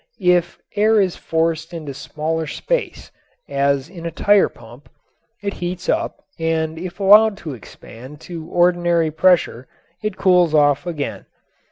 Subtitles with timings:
[0.19, 3.11] If air is forced into smaller space,
[3.47, 4.89] as in a tire pump,
[5.43, 9.67] it heats up and if allowed to expand to ordinary pressure
[10.01, 11.27] it cools off again.